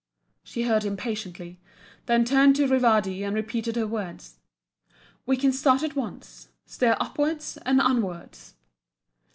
[0.43, 1.59] She heard him patiently,
[2.07, 4.39] then turned to Rivardi and repeated her words
[5.27, 6.49] "We can start at once.
[6.65, 8.55] Steer upwards and onwards."